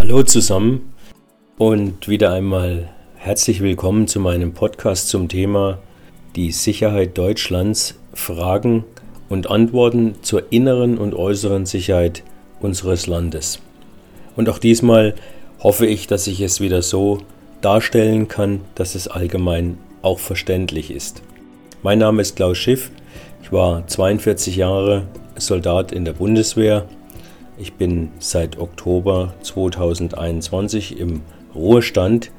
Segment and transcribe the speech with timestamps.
[0.00, 0.94] Hallo zusammen
[1.58, 5.76] und wieder einmal herzlich willkommen zu meinem Podcast zum Thema
[6.36, 8.84] die Sicherheit Deutschlands, Fragen
[9.28, 12.22] und Antworten zur inneren und äußeren Sicherheit
[12.60, 13.60] unseres Landes.
[14.36, 15.14] Und auch diesmal
[15.62, 17.18] hoffe ich, dass ich es wieder so
[17.60, 21.20] darstellen kann, dass es allgemein auch verständlich ist.
[21.82, 22.90] Mein Name ist Klaus Schiff.
[23.42, 25.02] Ich war 42 Jahre
[25.36, 26.86] Soldat in der Bundeswehr.
[27.62, 31.20] Ich bin seit Oktober 2021 im
[31.54, 32.30] Ruhestand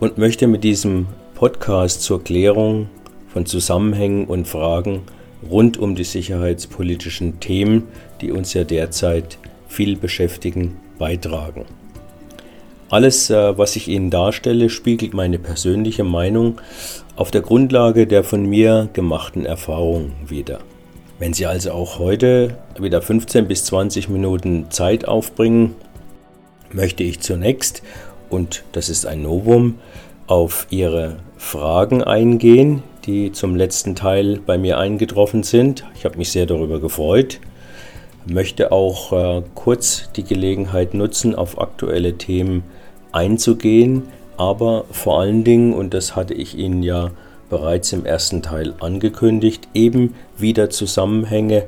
[0.00, 2.88] und möchte mit diesem Podcast zur Klärung
[3.28, 5.02] von Zusammenhängen und Fragen
[5.50, 7.88] rund um die sicherheitspolitischen Themen,
[8.22, 9.36] die uns ja derzeit
[9.68, 11.66] viel beschäftigen, beitragen.
[12.88, 16.62] Alles, äh, was ich Ihnen darstelle, spiegelt meine persönliche Meinung
[17.14, 20.60] auf der Grundlage der von mir gemachten Erfahrungen wider.
[21.20, 25.76] Wenn Sie also auch heute wieder 15 bis 20 Minuten Zeit aufbringen,
[26.72, 27.82] möchte ich zunächst,
[28.28, 29.78] und das ist ein Novum,
[30.26, 35.84] auf Ihre Fragen eingehen, die zum letzten Teil bei mir eingetroffen sind.
[35.94, 37.38] Ich habe mich sehr darüber gefreut
[38.26, 42.64] möchte auch äh, kurz die Gelegenheit nutzen, auf aktuelle Themen
[43.12, 44.04] einzugehen,
[44.36, 47.10] aber vor allen Dingen, und das hatte ich Ihnen ja
[47.50, 51.64] bereits im ersten Teil angekündigt, eben wieder Zusammenhänge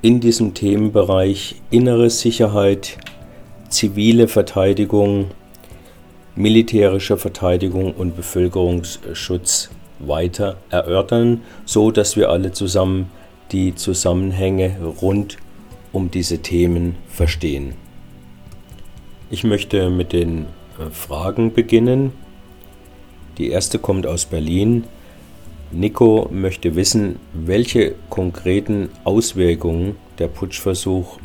[0.00, 2.96] in diesem Themenbereich innere Sicherheit,
[3.68, 5.26] zivile Verteidigung,
[6.34, 13.10] militärische Verteidigung und Bevölkerungsschutz weiter erörtern, so dass wir alle zusammen
[13.52, 15.38] die Zusammenhänge rund
[15.92, 17.74] um diese Themen verstehen.
[19.30, 20.46] Ich möchte mit den
[20.78, 22.12] äh, Fragen beginnen.
[23.38, 24.84] Die erste kommt aus Berlin.
[25.72, 31.18] Nico möchte wissen, welche konkreten Auswirkungen der Putschversuch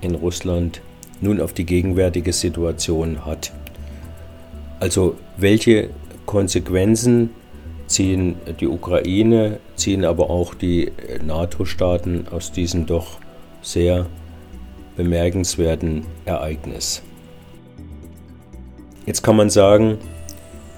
[0.00, 0.80] in Russland
[1.20, 3.52] nun auf die gegenwärtige Situation hat.
[4.80, 5.90] Also welche
[6.26, 7.30] Konsequenzen
[7.88, 10.92] ziehen die Ukraine, ziehen aber auch die
[11.24, 13.18] NATO-Staaten aus diesem doch
[13.62, 14.06] sehr
[14.96, 17.02] bemerkenswerten Ereignis.
[19.06, 19.98] Jetzt kann man sagen,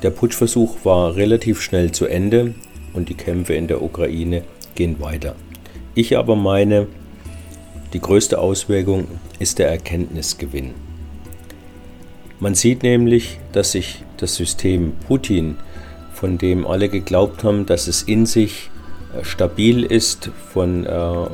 [0.03, 2.55] der Putschversuch war relativ schnell zu Ende
[2.93, 5.35] und die Kämpfe in der Ukraine gehen weiter.
[5.95, 6.87] Ich aber meine,
[7.93, 9.09] die größte Auswirkung
[9.39, 10.75] ist der Erkenntnisgewinn.
[12.39, 15.57] Man sieht nämlich, dass sich das System Putin,
[16.13, 18.71] von dem alle geglaubt haben, dass es in sich
[19.15, 21.27] äh, stabil ist, von äh,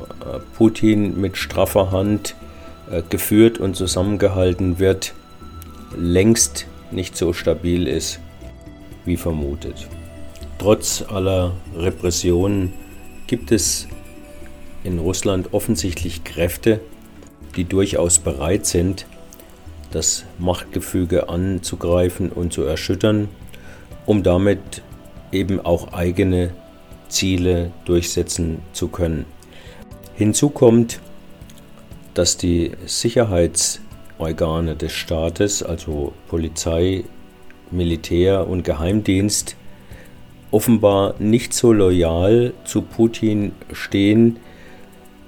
[0.56, 2.34] Putin mit straffer Hand
[2.91, 5.15] äh, geführt und zusammengehalten wird,
[5.97, 8.21] längst nicht so stabil ist
[9.05, 9.89] wie vermutet.
[10.59, 12.72] Trotz aller Repressionen
[13.27, 13.89] gibt es
[14.84, 16.81] in Russland offensichtlich Kräfte,
[17.56, 19.06] die durchaus bereit sind,
[19.91, 23.28] das Machtgefüge anzugreifen und zu erschüttern,
[24.06, 24.83] um damit
[25.33, 26.50] eben auch eigene
[27.09, 29.27] Ziele durchsetzen zu können.
[30.15, 31.00] Hinzu kommt,
[32.15, 37.05] dass die Sicherheitsorgane des Staates, also Polizei,
[37.71, 39.56] Militär und Geheimdienst,
[40.56, 44.39] offenbar nicht so loyal zu Putin stehen,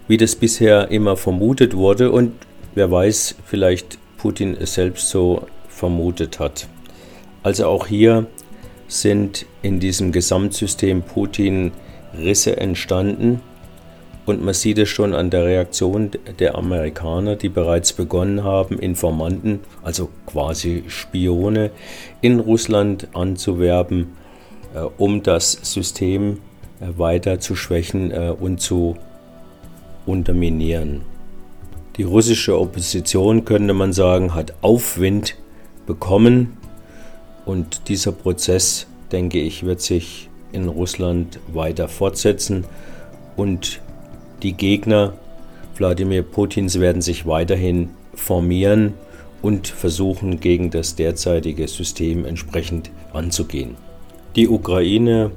[0.08, 2.10] wie das bisher immer vermutet wurde.
[2.10, 2.32] Und
[2.74, 6.66] wer weiß, vielleicht Putin es selbst so vermutet hat.
[7.42, 8.26] Also auch hier
[8.86, 11.72] sind in diesem Gesamtsystem Putin
[12.18, 13.42] Risse entstanden.
[14.24, 19.60] Und man sieht es schon an der Reaktion der Amerikaner, die bereits begonnen haben, Informanten,
[19.82, 21.70] also quasi Spione,
[22.22, 24.08] in Russland anzuwerben,
[24.80, 26.38] um das System
[26.80, 28.96] äh, weiter zu schwächen äh, und zu
[30.06, 31.02] unterminieren.
[31.96, 35.36] Die russische Opposition, könnte man sagen, hat Aufwind
[35.86, 36.56] bekommen
[37.44, 42.64] und dieser Prozess, denke ich, wird sich in Russland weiter fortsetzen
[43.36, 43.80] und
[44.42, 45.14] die Gegner
[45.76, 48.94] Wladimir Putins werden sich weiterhin formieren
[49.42, 53.76] und versuchen, gegen das derzeitige System entsprechend anzugehen.
[54.38, 55.32] Die Ukraine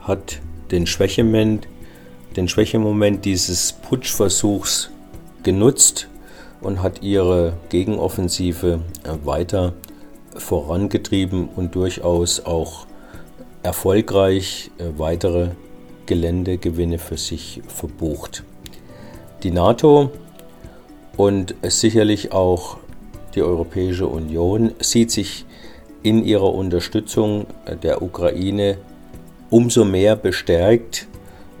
[0.00, 1.68] hat den Schwächemoment,
[2.36, 4.88] den Schwächemoment dieses Putschversuchs
[5.42, 6.08] genutzt
[6.62, 8.80] und hat ihre Gegenoffensive
[9.26, 9.74] weiter
[10.34, 12.86] vorangetrieben und durchaus auch
[13.62, 15.50] erfolgreich weitere
[16.06, 18.42] Geländegewinne für sich verbucht.
[19.42, 20.12] Die NATO
[21.18, 22.78] und sicherlich auch
[23.34, 25.44] die Europäische Union sieht sich
[26.02, 27.46] in ihrer Unterstützung
[27.82, 28.78] der Ukraine
[29.50, 31.06] umso mehr bestärkt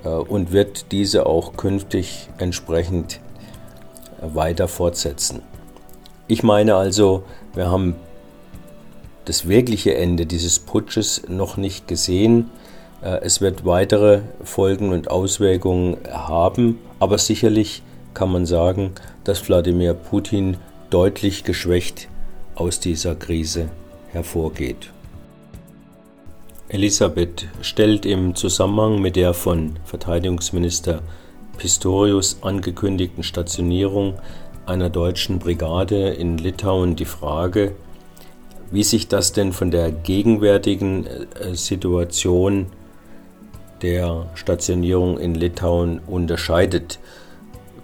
[0.04, 3.20] äh, und wird diese auch künftig entsprechend
[4.20, 5.42] weiter fortsetzen.
[6.28, 7.22] Ich meine also,
[7.56, 7.96] Wir haben
[9.24, 12.50] das wirkliche Ende dieses Putsches noch nicht gesehen.
[13.02, 18.92] Äh, es wird weitere Folgen und Auswirkungen haben, aber sicherlich kann man sagen,
[19.24, 20.58] dass Wladimir Putin
[20.90, 22.08] deutlich geschwächt
[22.56, 23.70] aus dieser Krise
[24.16, 24.90] hervorgeht.
[26.68, 31.00] Elisabeth stellt im Zusammenhang mit der von Verteidigungsminister
[31.58, 34.14] Pistorius angekündigten Stationierung
[34.66, 37.72] einer deutschen Brigade in Litauen die Frage,
[38.72, 42.66] wie sich das denn von der gegenwärtigen äh, Situation
[43.82, 46.98] der Stationierung in Litauen unterscheidet.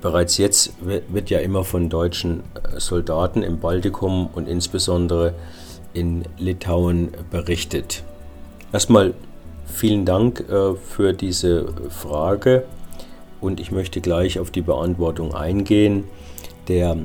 [0.01, 5.35] Bereits jetzt wird ja immer von deutschen äh, Soldaten im Baltikum und insbesondere
[5.95, 8.03] in Litauen berichtet.
[8.73, 9.15] Erstmal
[9.67, 12.65] vielen Dank äh, für diese Frage
[13.41, 16.05] und ich möchte gleich auf die Beantwortung eingehen.
[16.69, 16.97] Der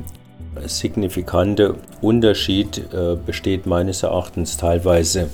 [0.65, 5.29] signifikante Unterschied äh, besteht meines Erachtens teilweise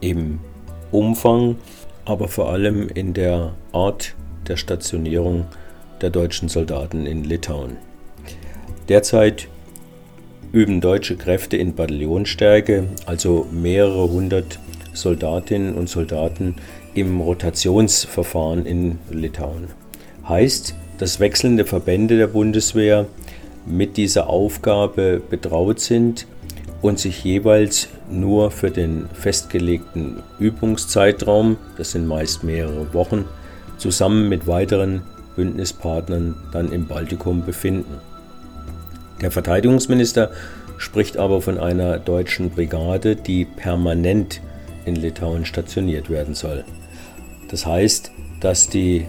[0.00, 0.40] im
[0.90, 1.56] Umfang,
[2.04, 4.14] aber vor allem in der Art
[4.48, 5.46] der Stationierung
[6.00, 7.76] der deutschen Soldaten in Litauen.
[8.88, 9.48] Derzeit
[10.52, 14.58] üben deutsche Kräfte in Bataillonstärke, also mehrere hundert
[14.92, 16.56] Soldatinnen und Soldaten
[16.94, 19.68] im Rotationsverfahren in Litauen.
[20.28, 23.06] Heißt, dass wechselnde Verbände der Bundeswehr
[23.64, 26.26] mit dieser Aufgabe betraut sind
[26.82, 33.24] und sich jeweils nur für den festgelegten Übungszeitraum, das sind meist mehrere Wochen,
[33.78, 35.02] zusammen mit weiteren
[35.36, 38.09] Bündnispartnern dann im Baltikum befinden.
[39.20, 40.30] Der Verteidigungsminister
[40.78, 44.40] spricht aber von einer deutschen Brigade, die permanent
[44.86, 46.64] in Litauen stationiert werden soll.
[47.50, 49.06] Das heißt, dass die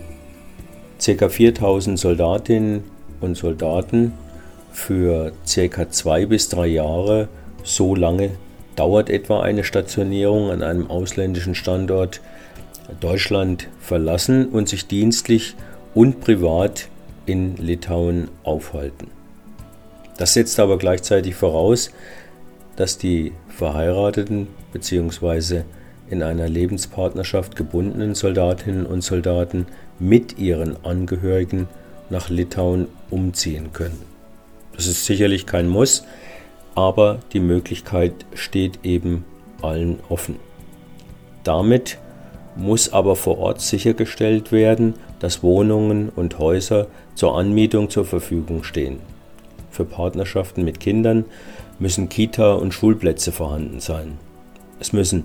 [1.04, 1.30] ca.
[1.30, 2.84] 4000 Soldatinnen
[3.22, 4.14] und Soldaten
[4.72, 5.90] für ca.
[5.90, 7.30] zwei bis drei Jahre,
[7.64, 8.32] so lange
[8.76, 12.22] dauert etwa eine Stationierung an einem ausländischen Standort,
[13.00, 15.56] Deutschland verlassen und sich dienstlich
[15.94, 16.90] und privat
[17.26, 19.21] in Litauen aufhalten.
[20.22, 21.90] Das setzt aber gleichzeitig voraus,
[22.76, 25.64] dass die verheirateten bzw.
[26.12, 29.66] in einer Lebenspartnerschaft gebundenen Soldatinnen und Soldaten
[29.98, 31.68] mit ihren Angehörigen
[32.12, 34.00] nach Litauen umziehen können.
[34.76, 36.04] Das ist sicherlich kein Muss,
[36.76, 39.26] aber die Möglichkeit steht eben
[39.64, 40.36] allen offen.
[41.44, 41.98] Damit
[42.56, 46.86] muss aber vor Ort sichergestellt werden, dass Wohnungen und Häuser
[47.16, 49.00] zur Anmietung zur Verfügung stehen.
[49.72, 51.26] Für Partnerschaften mit Kindern
[51.80, 54.20] müssen Kita- und Schulplätze vorhanden sein.
[54.80, 55.24] Es müssen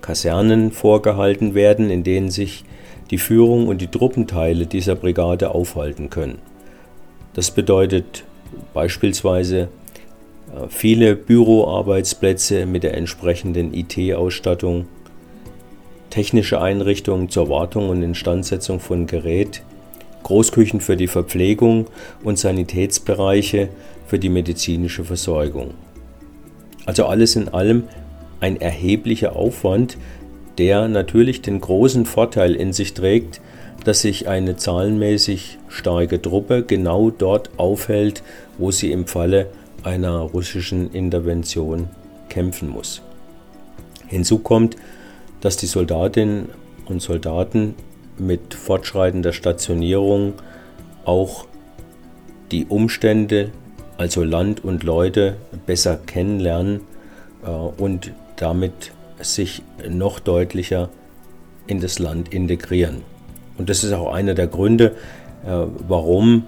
[0.00, 2.64] Kasernen vorgehalten werden, in denen sich
[3.10, 6.38] die Führung und die Truppenteile dieser Brigade aufhalten können.
[7.34, 8.24] Das bedeutet
[8.74, 9.68] beispielsweise
[10.54, 14.86] äh, viele Büroarbeitsplätze mit der entsprechenden IT-Ausstattung,
[16.10, 19.62] technische Einrichtungen zur Wartung und Instandsetzung von Gerät,
[20.22, 21.86] Großküchen für die Verpflegung
[22.22, 23.68] und Sanitätsbereiche
[24.06, 25.74] für die medizinische Versorgung.
[26.86, 27.84] Also alles in allem
[28.40, 29.96] ein erheblicher Aufwand,
[30.58, 33.40] der natürlich den großen Vorteil in sich trägt,
[33.84, 38.22] dass sich eine zahlenmäßig starke Truppe genau dort aufhält,
[38.58, 39.46] wo sie im Falle
[39.82, 41.88] einer russischen Intervention
[42.28, 43.02] kämpfen muss.
[44.08, 44.76] Hinzu kommt,
[45.40, 46.48] dass die Soldatinnen
[46.86, 47.74] und Soldaten
[48.20, 50.34] mit fortschreitender Stationierung
[51.04, 51.46] auch
[52.50, 53.50] die Umstände,
[53.96, 56.80] also Land und Leute, besser kennenlernen
[57.44, 60.88] äh, und damit sich noch deutlicher
[61.66, 63.02] in das Land integrieren.
[63.58, 64.94] Und das ist auch einer der Gründe,
[65.44, 66.46] äh, warum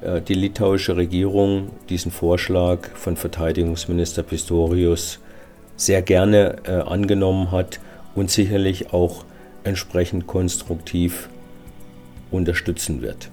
[0.00, 5.20] äh, die litauische Regierung diesen Vorschlag von Verteidigungsminister Pistorius
[5.78, 7.80] sehr gerne angenommen hat
[8.14, 9.26] und sicherlich auch
[9.66, 11.28] entsprechend konstruktiv
[12.30, 13.28] unterstützen wird.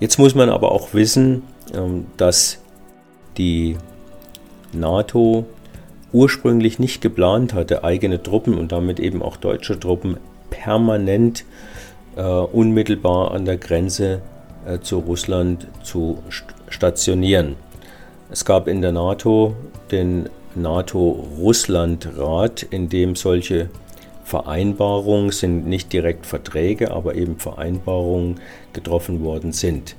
[0.00, 2.58] Jetzt muss man aber auch wissen, ähm, dass
[3.38, 3.76] die
[4.72, 5.46] NATO
[6.12, 10.18] ursprünglich nicht geplant hatte, eigene Truppen und damit eben auch deutsche Truppen
[10.50, 11.44] permanent
[12.16, 14.20] äh, unmittelbar an der Grenze
[14.66, 16.22] äh, zu Russland zu
[16.68, 17.56] stationieren.
[18.30, 19.54] Es gab in der NATO
[19.90, 23.68] den NATO-Russland-Rat, in dem solche
[24.24, 28.40] Vereinbarungen sind nicht direkt Verträge, aber eben Vereinbarungen
[28.72, 29.96] getroffen worden sind.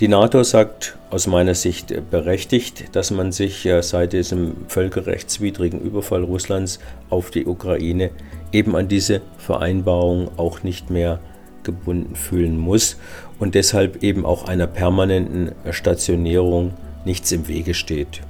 [0.00, 6.80] Die NATO sagt aus meiner Sicht berechtigt, dass man sich seit diesem völkerrechtswidrigen Überfall Russlands
[7.08, 8.10] auf die Ukraine
[8.50, 11.20] eben an diese Vereinbarung auch nicht mehr
[11.62, 12.96] gebunden fühlen muss
[13.38, 16.74] und deshalb eben auch einer permanenten Stationierung
[17.04, 18.22] nichts im Wege steht.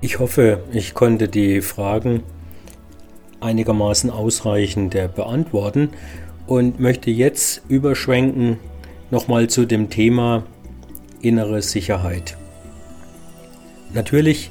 [0.00, 2.22] Ich hoffe, ich konnte die Fragen
[3.44, 5.90] einigermaßen ausreichend beantworten
[6.46, 8.58] und möchte jetzt überschwenken
[9.10, 10.44] nochmal zu dem Thema
[11.20, 12.36] innere Sicherheit.
[13.94, 14.50] Natürlich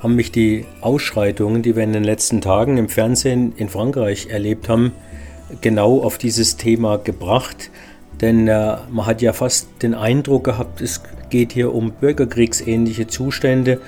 [0.00, 4.68] haben mich die Ausschreitungen, die wir in den letzten Tagen im Fernsehen in Frankreich erlebt
[4.68, 4.92] haben,
[5.60, 7.70] genau auf dieses Thema gebracht.
[8.20, 13.80] Denn äh, man hat ja fast den Eindruck gehabt, es geht hier um bürgerkriegsähnliche Zustände.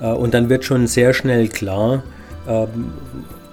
[0.00, 2.02] Äh, und dann wird schon sehr schnell klar,
[2.48, 2.66] äh,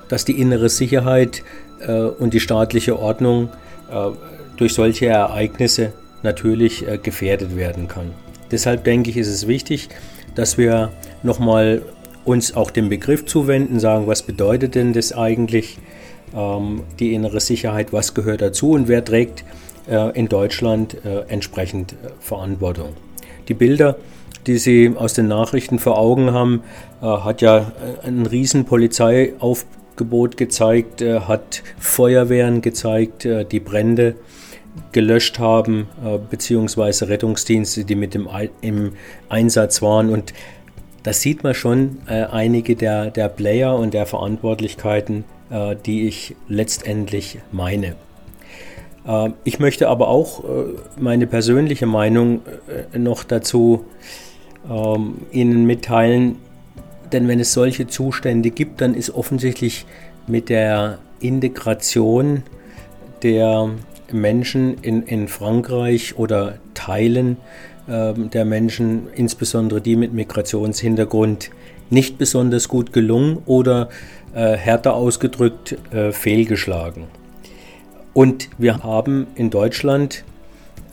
[0.09, 1.43] dass die innere Sicherheit
[1.79, 3.49] äh, und die staatliche Ordnung
[3.91, 4.09] äh,
[4.57, 8.11] durch solche Ereignisse natürlich äh, gefährdet werden kann.
[8.51, 9.89] Deshalb denke ich, ist es wichtig,
[10.35, 10.91] dass wir
[11.23, 11.81] nochmal
[12.25, 15.77] uns auch dem Begriff zuwenden, sagen, was bedeutet denn das eigentlich,
[16.35, 19.45] ähm, die innere Sicherheit, was gehört dazu und wer trägt
[19.89, 22.89] äh, in Deutschland äh, entsprechend äh, Verantwortung.
[23.47, 23.95] Die Bilder,
[24.45, 26.61] die Sie aus den Nachrichten vor Augen haben,
[27.01, 27.59] hat ja
[28.03, 28.65] äh, ein riesen
[30.05, 34.15] Polizeiaufgebot gezeigt, äh, hat Feuerwehren gezeigt, die Brände
[34.91, 35.87] gelöscht haben,
[36.29, 38.29] beziehungsweise Rettungsdienste, die mit dem
[38.61, 38.93] im
[39.27, 40.33] Einsatz waren und
[41.07, 46.35] da sieht man schon äh, einige der, der Player und der Verantwortlichkeiten, äh, die ich
[46.49, 47.95] letztendlich meine.
[49.07, 50.47] Äh, ich möchte aber auch äh,
[50.99, 52.41] meine persönliche Meinung
[52.93, 53.85] äh, noch dazu
[54.69, 56.39] ähm, Ihnen mitteilen,
[57.11, 59.85] denn wenn es solche Zustände gibt, dann ist offensichtlich
[60.27, 62.43] mit der Integration
[63.23, 63.69] der
[64.11, 67.37] Menschen in, in Frankreich oder Teilen
[67.89, 71.49] ähm, der Menschen, insbesondere die mit Migrationshintergrund,
[71.89, 73.89] nicht besonders gut gelungen oder
[74.33, 77.05] äh, härter ausgedrückt äh, fehlgeschlagen.
[78.13, 80.23] Und wir haben in Deutschland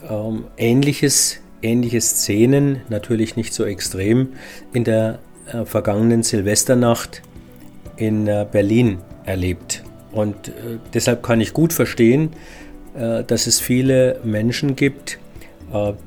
[0.09, 4.29] ähm, ähnliches, ähnliche Szenen, natürlich nicht so extrem,
[4.73, 5.19] in der
[5.51, 7.21] äh, vergangenen Silvesternacht
[7.97, 9.83] in äh, Berlin erlebt.
[10.11, 12.29] Und äh, deshalb kann ich gut verstehen,
[12.95, 15.19] äh, dass es viele Menschen gibt,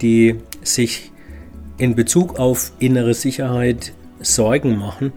[0.00, 1.10] die sich
[1.78, 5.12] in Bezug auf innere Sicherheit Sorgen machen,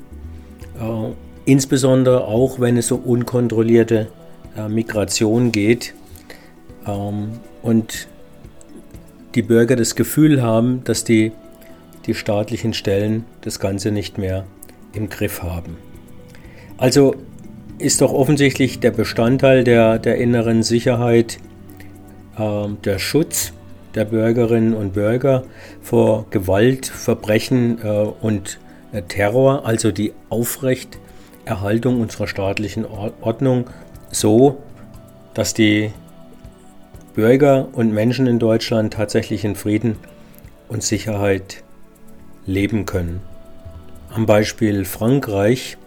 [0.80, 1.14] äh,
[1.46, 4.08] insbesondere auch wenn es um unkontrollierte
[4.56, 5.94] äh, Migration geht
[6.88, 8.08] ähm, und
[9.36, 11.32] die Bürger das Gefühl haben, dass die,
[12.06, 14.46] die staatlichen Stellen das Ganze nicht mehr
[14.94, 15.78] im Griff haben.
[16.78, 17.16] Also
[17.78, 21.38] ist doch offensichtlich der Bestandteil der, der inneren Sicherheit
[22.38, 23.54] äh, der Schutz
[23.96, 25.44] der Bürgerinnen und Bürger
[25.82, 28.60] vor Gewalt, Verbrechen äh, und
[28.92, 33.70] äh, Terror, also die Aufrechterhaltung unserer staatlichen Ordnung,
[34.12, 34.58] so,
[35.34, 35.92] dass die
[37.14, 39.98] Bürger und Menschen in Deutschland tatsächlich in Frieden
[40.70, 41.64] und Sicherheit
[42.46, 43.22] leben können.
[44.10, 45.78] Am Beispiel Frankreich,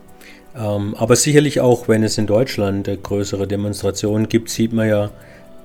[0.57, 5.11] ähm, aber sicherlich auch, wenn es in Deutschland größere Demonstrationen gibt, sieht man ja,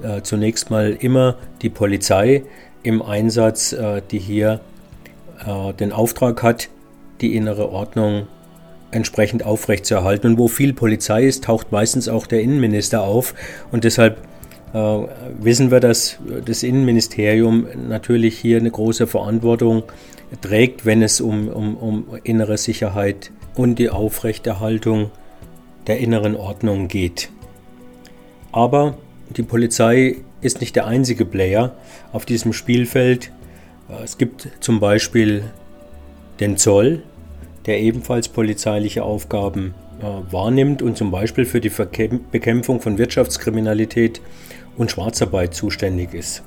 [0.01, 2.43] äh, zunächst mal immer die Polizei
[2.83, 4.61] im Einsatz, äh, die hier
[5.45, 6.69] äh, den Auftrag hat,
[7.21, 8.27] die innere Ordnung
[8.91, 10.31] entsprechend aufrechtzuerhalten.
[10.31, 13.35] Und wo viel Polizei ist, taucht meistens auch der Innenminister auf.
[13.71, 14.17] Und deshalb
[14.73, 19.83] wissen wir, dass das Innenministerium natürlich hier eine große Verantwortung
[20.41, 25.11] trägt, wenn es um, um, um innere Sicherheit und die Aufrechterhaltung
[25.87, 27.29] der inneren Ordnung geht.
[28.51, 28.97] Aber
[29.35, 31.75] die Polizei ist nicht der einzige Player
[32.13, 33.31] auf diesem Spielfeld.
[34.03, 35.43] Es gibt zum Beispiel
[36.39, 37.03] den Zoll,
[37.65, 41.71] der ebenfalls polizeiliche Aufgaben äh, wahrnimmt und zum Beispiel für die
[42.31, 44.21] Bekämpfung von Wirtschaftskriminalität
[44.77, 46.43] und Schwarzarbeit zuständig ist.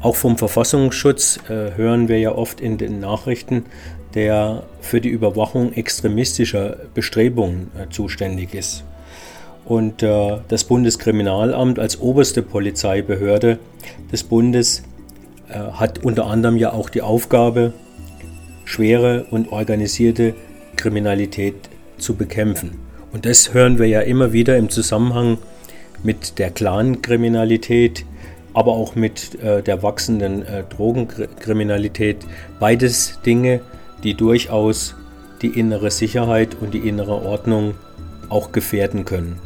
[0.00, 3.66] Auch vom Verfassungsschutz äh, hören wir ja oft in den Nachrichten,
[4.14, 8.84] der für die Überwachung extremistischer Bestrebungen äh, zuständig ist.
[9.64, 13.58] Und äh, das Bundeskriminalamt als oberste Polizeibehörde
[14.10, 14.82] des Bundes
[15.48, 17.72] äh, hat unter anderem ja auch die Aufgabe,
[18.64, 20.34] schwere und organisierte
[20.76, 22.78] Kriminalität zu bekämpfen.
[23.12, 25.38] Und das hören wir ja immer wieder im Zusammenhang
[26.02, 28.04] mit der Clankriminalität,
[28.54, 32.18] aber auch mit äh, der wachsenden äh, Drogenkriminalität.
[32.58, 33.60] Beides Dinge,
[34.02, 34.94] die durchaus
[35.42, 37.74] die innere Sicherheit und die innere Ordnung
[38.28, 39.38] auch gefährden können.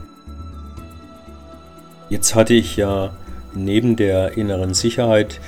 [2.08, 3.14] Jetzt hatte ich ja
[3.54, 5.40] neben der inneren Sicherheit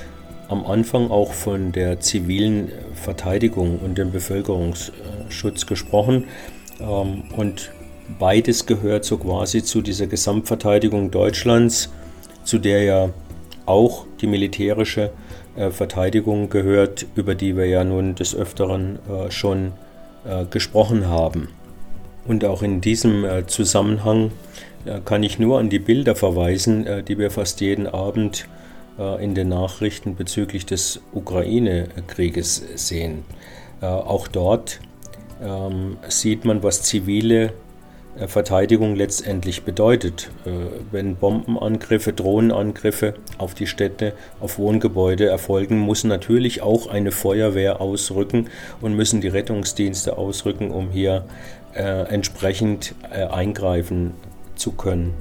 [0.47, 6.25] am Anfang auch von der zivilen Verteidigung und dem Bevölkerungsschutz gesprochen.
[6.79, 7.71] Ähm, und
[8.19, 11.89] beides gehört so quasi zu dieser Gesamtverteidigung Deutschlands,
[12.43, 13.09] zu der ja
[13.65, 15.11] auch die militärische
[15.71, 18.99] Verteidigung gehört, über die wir ja nun des Öfteren
[19.29, 19.73] schon
[20.49, 21.49] gesprochen haben.
[22.25, 24.31] Und auch in diesem Zusammenhang
[25.03, 28.47] kann ich nur an die Bilder verweisen, die wir fast jeden Abend
[29.19, 33.25] in den Nachrichten bezüglich des Ukraine-Krieges sehen.
[33.81, 34.79] Auch dort
[35.43, 37.51] ähm, sieht man, was zivile äh,
[38.25, 40.29] Verteidigung letztendlich bedeutet.
[40.45, 40.49] Äh,
[40.91, 48.49] wenn Bombenangriffe, Drohnenangriffe auf die Städte, auf Wohngebäude erfolgen, muss natürlich auch eine Feuerwehr ausrücken
[48.81, 51.25] und müssen die Rettungsdienste ausrücken, um hier
[51.75, 54.13] äh, entsprechend äh, eingreifen
[54.55, 55.13] zu können.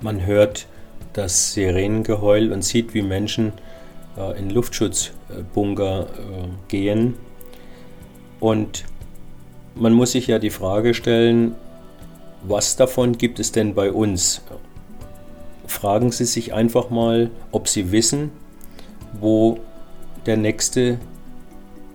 [0.00, 0.66] Man hört
[1.14, 3.52] das Sirenengeheul und sieht, wie Menschen
[4.16, 6.06] äh, in Luftschutzbunker äh,
[6.68, 7.14] gehen.
[8.40, 8.84] Und
[9.74, 11.54] man muss sich ja die Frage stellen,
[12.42, 14.42] was davon gibt es denn bei uns?
[15.66, 18.30] Fragen Sie sich einfach mal, ob Sie wissen,
[19.20, 19.58] wo
[20.26, 20.98] der nächste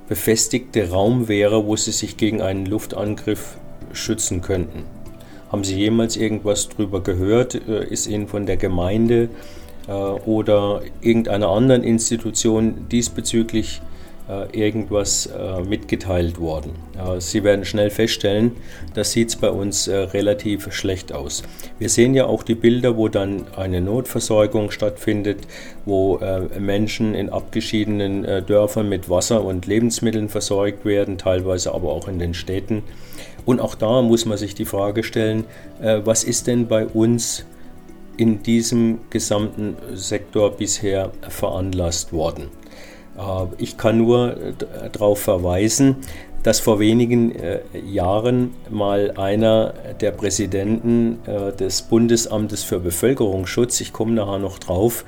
[0.08, 3.58] befestigte Raum wäre, wo Sie sich gegen einen Luftangriff
[3.94, 4.84] schützen könnten.
[5.52, 7.56] Haben Sie jemals irgendwas darüber gehört?
[7.56, 9.30] Äh, ist Ihnen von der Gemeinde
[9.88, 13.82] äh, oder irgendeiner anderen Institution diesbezüglich
[14.52, 16.72] irgendwas äh, mitgeteilt worden.
[17.20, 18.52] Sie werden schnell feststellen,
[18.94, 21.44] das sieht bei uns äh, relativ schlecht aus.
[21.80, 25.40] Wir sehen ja auch die Bilder, wo dann eine Notversorgung stattfindet,
[25.86, 26.20] wo
[26.60, 32.34] Menschen in abgeschiedenen Dörfern mit Wasser und Lebensmitteln versorgt werden, teilweise aber auch in den
[32.34, 32.84] Städten.
[33.46, 35.44] Und auch da muss man sich die Frage stellen,
[35.80, 37.46] was ist denn bei uns
[38.16, 42.50] in diesem gesamten Sektor bisher veranlasst worden?
[43.17, 44.53] Äh, ich kann nur äh,
[44.91, 45.98] darauf verweisen,
[46.43, 51.20] dass vor wenigen äh, Jahren mal einer der Präsidenten
[51.58, 55.05] des Bundesamtes für Bevölkerungsschutz, ich komme nachher noch drauf,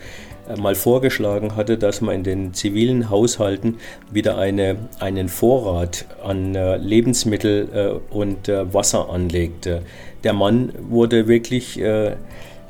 [0.57, 3.79] mal vorgeschlagen hatte, dass man in den zivilen Haushalten
[4.11, 9.81] wieder eine, einen Vorrat an Lebensmittel und Wasser anlegte.
[10.23, 11.81] Der Mann wurde wirklich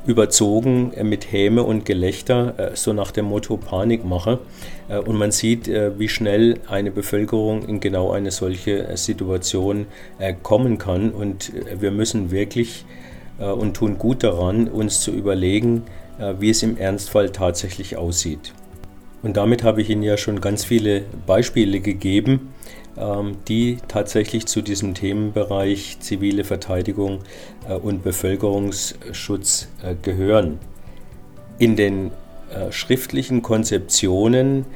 [0.06, 4.38] überzogen äh, mit Häme und Gelächter, äh, so nach dem Motto Panikmache.
[4.88, 9.86] Äh, und man sieht, wie schnell eine Bevölkerung in genau eine solche Situation
[10.42, 11.10] kommen kann.
[11.10, 12.84] Und wir müssen wirklich
[13.38, 15.82] und tun gut daran, uns zu überlegen,
[16.38, 18.52] wie es im Ernstfall tatsächlich aussieht.
[19.22, 22.52] Und damit habe ich Ihnen ja schon ganz viele Beispiele gegeben,
[23.46, 27.20] die tatsächlich zu diesem Themenbereich zivile Verteidigung
[27.68, 30.58] äh, und Bevölkerungsschutz äh, gehören.
[31.58, 32.10] In den
[32.50, 34.66] äh, schriftlichen Konzeptionen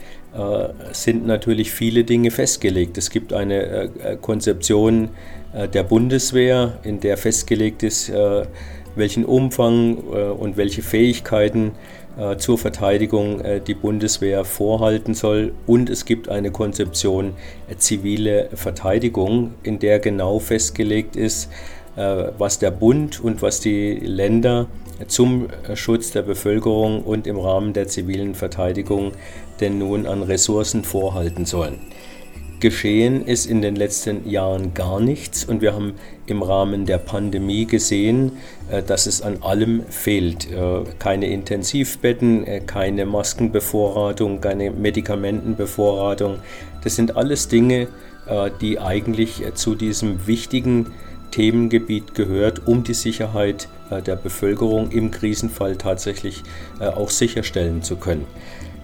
[0.92, 2.96] sind natürlich viele Dinge festgelegt.
[2.96, 5.08] Es gibt eine Konzeption
[5.52, 8.12] der Bundeswehr, in der festgelegt ist,
[8.94, 11.99] welchen Umfang und welche Fähigkeiten äh,
[12.38, 15.52] zur Verteidigung äh, die Bundeswehr vorhalten soll.
[15.66, 17.34] Und es gibt eine Konzeption
[17.68, 21.50] äh, zivile Verteidigung, in der genau festgelegt ist,
[21.96, 24.68] was der Bund und was die Länder
[25.08, 29.12] zum Schutz der Bevölkerung und im Rahmen der zivilen Verteidigung
[29.60, 31.80] denn nun an Ressourcen vorhalten sollen.
[32.60, 35.94] Geschehen ist in den letzten Jahren gar nichts und wir haben
[36.26, 38.32] im Rahmen der Pandemie gesehen,
[38.70, 40.50] äh, dass es an allem fehlt.
[40.50, 46.36] Äh, keine Intensivbetten, äh, keine Maskenbevorratung, keine Medikamentenbevorratung.
[46.84, 47.88] Das sind alles Dinge,
[48.60, 50.92] die eigentlich zu diesem wichtigen
[51.32, 53.68] Themengebiet gehört, um die Sicherheit
[54.06, 56.44] der Bevölkerung im Krisenfall tatsächlich
[56.78, 58.26] auch sicherstellen zu können.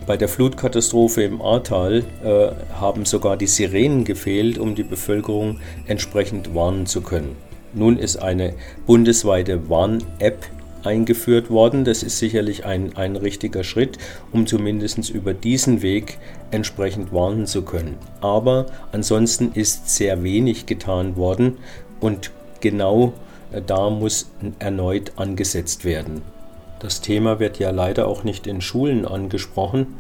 [0.07, 6.55] Bei der Flutkatastrophe im Ahrtal äh, haben sogar die Sirenen gefehlt, um die Bevölkerung entsprechend
[6.55, 7.35] warnen zu können.
[7.75, 8.55] Nun ist eine
[8.87, 10.47] bundesweite Warn-App
[10.85, 11.85] eingeführt worden.
[11.85, 13.99] Das ist sicherlich ein, ein richtiger Schritt,
[14.31, 16.19] um zumindest über diesen Weg
[16.53, 17.99] entsprechend warnen zu können.
[18.21, 21.59] Aber ansonsten ist sehr wenig getan worden
[21.99, 23.13] und genau
[23.51, 26.23] äh, da muss erneut angesetzt werden.
[26.79, 29.97] Das Thema wird ja leider auch nicht in Schulen angesprochen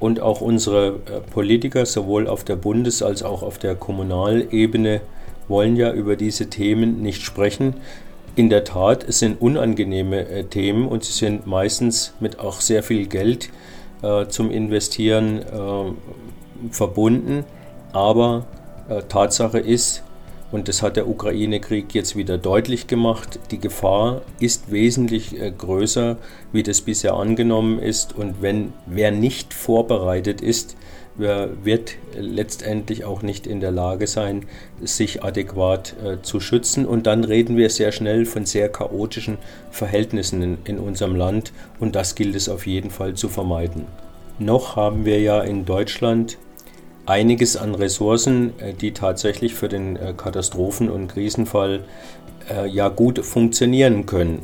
[0.00, 5.00] und auch unsere äh, Politiker sowohl auf der Bundes- als auch auf der Kommunalebene
[5.48, 7.74] wollen ja über diese Themen nicht sprechen.
[8.34, 12.82] In der Tat, es sind unangenehme äh, Themen und sie sind meistens mit auch sehr
[12.82, 13.50] viel Geld
[14.02, 17.44] äh, zum Investieren äh, verbunden.
[17.92, 18.46] Aber
[18.88, 20.02] äh, Tatsache ist,
[20.52, 23.40] und das hat der Ukraine-Krieg jetzt wieder deutlich gemacht.
[23.50, 26.18] Die Gefahr ist wesentlich äh, größer,
[26.52, 28.14] wie das bisher angenommen ist.
[28.14, 30.76] Und wenn wer nicht vorbereitet ist,
[31.16, 34.46] wird letztendlich auch nicht in der Lage sein,
[34.80, 36.86] sich adäquat äh, zu schützen.
[36.86, 39.38] Und dann reden wir sehr schnell von sehr chaotischen
[39.70, 41.52] Verhältnissen in, in unserem Land.
[41.80, 43.86] Und das gilt es auf jeden Fall zu vermeiden.
[44.38, 46.38] noch haben wir ja in Deutschland
[47.06, 51.84] einiges an Ressourcen, äh, die tatsächlich für den äh, Katastrophen- und Krisenfall
[52.50, 54.40] äh, ja gut funktionieren können.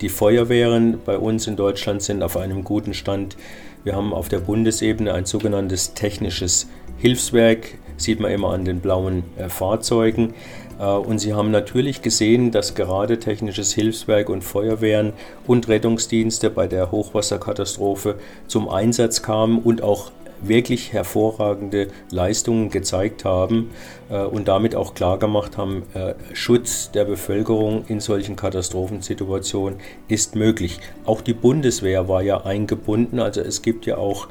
[0.00, 3.36] Die Feuerwehren bei uns in Deutschland sind auf einem guten Stand.
[3.84, 9.24] Wir haben auf der Bundesebene ein sogenanntes technisches Hilfswerk, sieht man immer an den blauen
[9.48, 10.34] Fahrzeugen.
[10.78, 15.12] Und Sie haben natürlich gesehen, dass gerade technisches Hilfswerk und Feuerwehren
[15.46, 20.10] und Rettungsdienste bei der Hochwasserkatastrophe zum Einsatz kamen und auch
[20.42, 23.70] wirklich hervorragende Leistungen gezeigt haben
[24.10, 29.78] äh, und damit auch klargemacht haben, äh, Schutz der Bevölkerung in solchen Katastrophensituationen
[30.08, 30.80] ist möglich.
[31.04, 34.28] Auch die Bundeswehr war ja eingebunden, also es gibt ja auch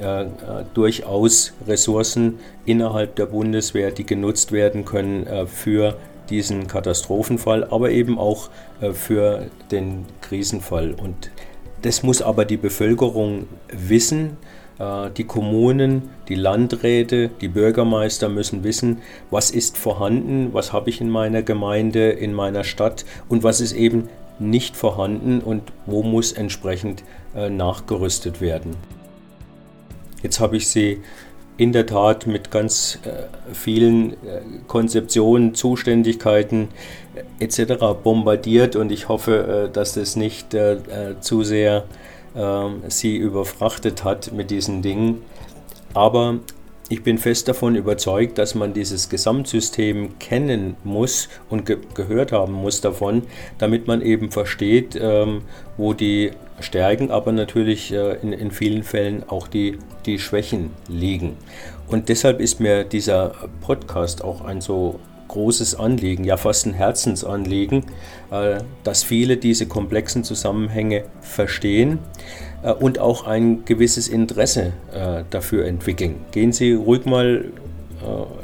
[0.00, 0.24] äh,
[0.74, 5.96] durchaus Ressourcen innerhalb der Bundeswehr, die genutzt werden können für
[6.30, 8.48] diesen Katastrophenfall, aber eben auch
[8.92, 10.92] für den Krisenfall.
[10.92, 11.30] Und
[11.82, 14.36] das muss aber die Bevölkerung wissen.
[14.82, 18.98] Äh, die Kommunen, die Landräte, die Bürgermeister müssen wissen,
[19.30, 23.74] was ist vorhanden, was habe ich in meiner Gemeinde, in meiner Stadt und was ist
[23.74, 27.04] eben nicht vorhanden und wo muss entsprechend
[27.36, 28.76] äh, nachgerüstet werden.
[30.22, 31.00] Jetzt habe ich Sie
[31.58, 34.16] in der Tat mit ganz äh, vielen
[34.66, 36.68] Konzeptionen, Zuständigkeiten
[37.38, 37.74] etc.
[38.02, 40.56] bombardiert und ich hoffe, dass das nicht
[41.20, 41.84] zu sehr
[42.88, 45.22] sie überfrachtet hat mit diesen Dingen.
[45.94, 46.38] Aber
[46.92, 52.52] ich bin fest davon überzeugt, dass man dieses Gesamtsystem kennen muss und ge gehört haben
[52.52, 53.22] muss davon,
[53.56, 55.40] damit man eben versteht, ähm,
[55.78, 61.38] wo die Stärken, aber natürlich äh, in, in vielen Fällen auch die, die Schwächen liegen.
[61.88, 65.00] Und deshalb ist mir dieser Podcast auch ein so
[65.32, 67.84] großes Anliegen, ja fast ein Herzensanliegen,
[68.30, 71.98] äh, dass viele diese komplexen Zusammenhänge verstehen
[72.62, 76.16] äh, und auch ein gewisses Interesse äh, dafür entwickeln.
[76.30, 77.46] Gehen Sie ruhig mal